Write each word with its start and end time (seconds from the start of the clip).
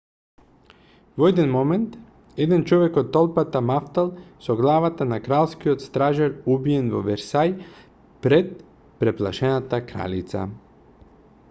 во 1.23 1.27
еден 1.33 1.51
момент 1.55 1.97
еден 2.45 2.63
човек 2.71 2.97
од 3.01 3.11
толпата 3.17 3.61
мавтал 3.73 4.09
со 4.47 4.57
главата 4.63 5.09
на 5.11 5.21
кралскиот 5.29 5.85
стражар 5.89 6.35
убиен 6.55 6.89
во 6.97 7.05
версај 7.13 7.55
пред 8.27 8.53
преплашената 9.05 9.85
кралица 9.95 10.49